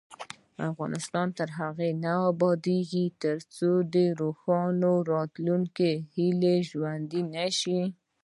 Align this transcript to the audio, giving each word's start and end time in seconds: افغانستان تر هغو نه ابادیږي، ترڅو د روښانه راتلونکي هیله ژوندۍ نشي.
افغانستان 0.69 1.27
تر 1.37 1.49
هغو 1.59 1.89
نه 2.03 2.13
ابادیږي، 2.31 3.05
ترڅو 3.23 3.71
د 3.93 3.95
روښانه 4.21 4.91
راتلونکي 5.11 5.91
هیله 6.15 6.53
ژوندۍ 6.69 7.21
نشي. 7.35 7.81